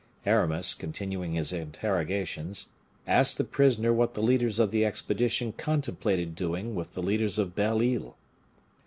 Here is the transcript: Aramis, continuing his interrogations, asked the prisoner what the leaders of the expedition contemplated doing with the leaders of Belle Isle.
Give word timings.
Aramis, 0.25 0.73
continuing 0.73 1.33
his 1.35 1.53
interrogations, 1.53 2.71
asked 3.05 3.37
the 3.37 3.43
prisoner 3.43 3.93
what 3.93 4.15
the 4.15 4.23
leaders 4.23 4.57
of 4.57 4.71
the 4.71 4.83
expedition 4.83 5.53
contemplated 5.53 6.33
doing 6.33 6.73
with 6.73 6.95
the 6.95 7.03
leaders 7.03 7.37
of 7.37 7.53
Belle 7.53 7.83
Isle. 7.83 8.17